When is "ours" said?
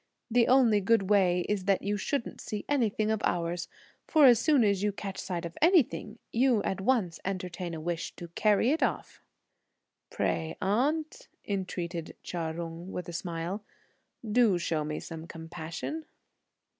3.23-3.67